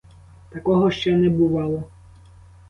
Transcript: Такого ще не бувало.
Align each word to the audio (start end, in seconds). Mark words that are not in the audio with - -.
Такого 0.49 0.91
ще 0.91 1.17
не 1.17 1.29
бувало. 1.29 1.83